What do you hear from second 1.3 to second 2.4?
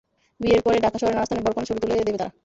বর-কনের ছবি তুলে দেবে তারা।